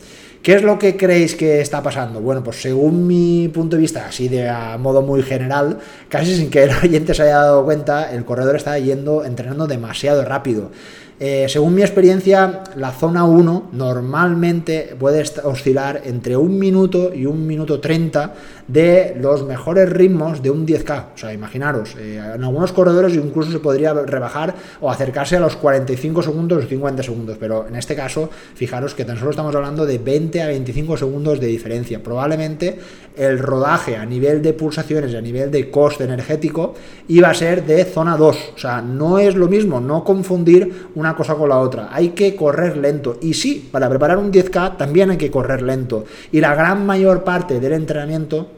[0.40, 2.20] ¿Qué es lo que creéis que está pasando?
[2.20, 5.78] Bueno, pues según mi punto de vista, así de a modo muy general,
[6.08, 10.24] casi sin que el oyente se haya dado cuenta, el corredor está yendo, entrenando demasiado
[10.24, 10.70] rápido.
[11.18, 17.46] Eh, según mi experiencia, la zona 1 normalmente puede oscilar entre un minuto y un
[17.46, 18.34] minuto 30
[18.68, 21.04] de los mejores ritmos de un 10K.
[21.14, 25.56] O sea, imaginaros, eh, en algunos corredores incluso se podría rebajar o acercarse a los
[25.56, 29.86] 45 segundos o 50 segundos, pero en este caso, fijaros que tan solo estamos hablando
[29.86, 32.02] de 20 a 25 segundos de diferencia.
[32.02, 32.78] Probablemente
[33.16, 36.74] el rodaje a nivel de pulsaciones y a nivel de coste energético
[37.08, 38.36] iba a ser de zona 2.
[38.54, 41.90] O sea, no es lo mismo, no confundir una cosa con la otra.
[41.92, 43.18] Hay que correr lento.
[43.20, 46.04] Y sí, para preparar un 10K también hay que correr lento.
[46.32, 48.06] Y la gran mayor parte del entrenamiento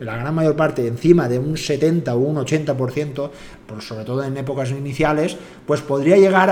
[0.01, 3.31] la gran mayor parte encima de un 70 o un 80%,
[3.69, 6.49] pues sobre todo en épocas iniciales, pues podría llegar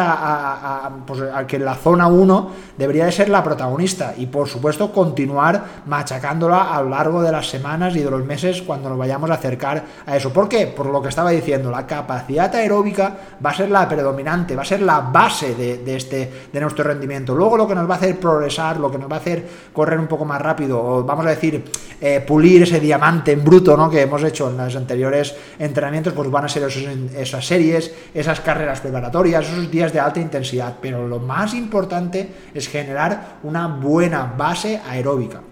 [1.07, 5.65] pues a, que la zona 1 debería de ser la protagonista y por supuesto continuar
[5.87, 9.35] machacándola a lo largo de las semanas y de los meses cuando nos vayamos a
[9.35, 10.31] acercar a eso.
[10.31, 10.67] ¿Por qué?
[10.67, 14.67] Por lo que estaba diciendo, la capacidad aeróbica va a ser la predominante, va a
[14.67, 17.35] ser la base de, este, de nuestro rendimiento.
[17.35, 19.99] Luego lo que nos va a hacer progresar, lo que nos va a hacer correr
[19.99, 21.65] un poco más rápido, o vamos a decir,
[21.99, 23.89] eh, pulir ese diamante en bruto ¿no?
[23.89, 26.83] que hemos hecho en los anteriores entrenamientos, pues van a ser esos
[27.17, 32.69] esas series, esas carreras preparatorias, esos días de alta intensidad, pero lo más importante es
[32.69, 35.43] generar una buena base aeróbica.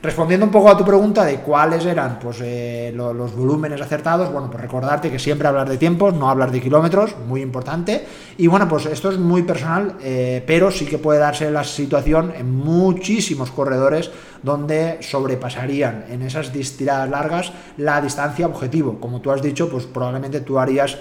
[0.00, 4.48] Respondiendo un poco a tu pregunta de cuáles eran pues, eh, los, volúmenes acertados, bueno,
[4.48, 8.06] pues recordarte que siempre hablar de tiempos, no hablar de kilómetros, muy importante.
[8.36, 12.32] Y bueno, pues esto es muy personal, eh, pero sí que puede darse la situación
[12.36, 18.98] en muchísimos corredores donde sobrepasarían en esas tiradas largas la distancia objetivo.
[19.00, 20.98] Como tú has dicho, pues probablemente tú harías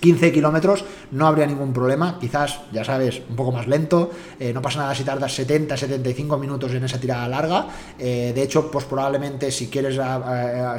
[0.00, 4.62] 15 kilómetros no habría ningún problema, quizás, ya sabes, un poco más lento, eh, no
[4.62, 7.66] pasa nada si tardas 70, 75 minutos en esa tirada larga,
[7.98, 9.98] eh, de hecho, pues probablemente si quieres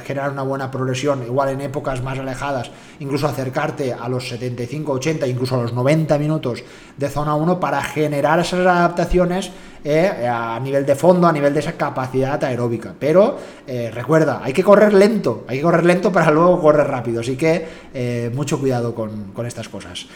[0.04, 5.28] generar una buena progresión, igual en épocas más alejadas, incluso acercarte a los 75, 80,
[5.28, 6.64] incluso a los 90 minutos
[6.98, 9.52] de zona 1 para generar esas adaptaciones
[9.84, 12.94] eh, a nivel de fondo, a nivel de esa capacidad aeróbica.
[13.00, 17.22] Pero eh, recuerda, hay que correr lento, hay que correr lento para luego correr rápido.
[17.22, 20.08] Así que eh, mucho cuidado con, con estas cosas.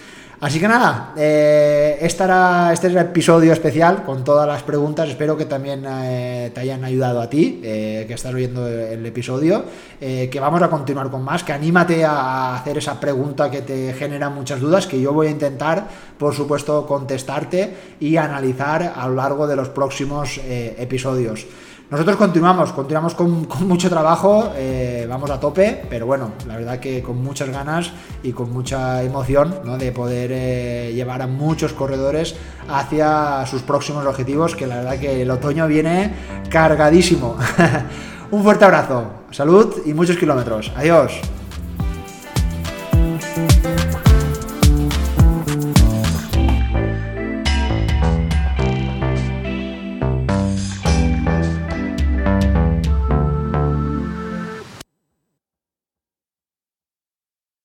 [0.42, 5.08] Así que nada, este, es el episodio especial con todas las preguntas.
[5.08, 9.64] Espero que también te hayan ayudado a ti, que estás oyendo el episodio.
[10.02, 11.46] que vamos a continuar con más.
[11.46, 15.30] Que anímate a hacer esa pregunta que te genera muchas dudas, que yo voy a
[15.30, 21.46] intentar, por supuesto, contestarte y analizar a lo largo de los próximos episodios.
[21.94, 27.04] Nosotros continuamos, continuamos con, mucho trabajo, eh, vamos a tope, pero bueno, la verdad que
[27.04, 27.92] con muchas ganas
[28.24, 32.36] y con mucha emoción de poder eh, llevar a muchos corredores
[32.68, 36.16] hacia sus próximos objetivos, que la verdad que el otoño viene
[36.50, 37.38] cargadísimo.
[38.32, 40.72] Un fuerte abrazo, salud y muchos kilómetros.
[40.76, 41.43] Adiós.